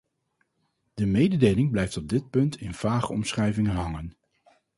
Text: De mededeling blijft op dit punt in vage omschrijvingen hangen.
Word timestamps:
De 0.93 1.05
mededeling 1.05 1.71
blijft 1.71 1.97
op 1.97 2.07
dit 2.09 2.29
punt 2.29 2.57
in 2.61 2.73
vage 2.73 3.11
omschrijvingen 3.11 3.71
hangen. 3.71 4.17